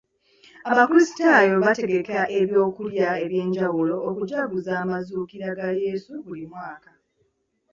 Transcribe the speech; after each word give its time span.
Abakrisitaayo 0.71 1.55
bategeka 1.65 2.17
eby'okulya 2.39 3.09
eby'enjawulo 3.23 3.95
okujaguza 4.09 4.71
amazuukira 4.83 5.47
ga 5.57 5.67
Yesu 5.83 6.11
buli 6.25 6.45
mwaka. 6.51 6.91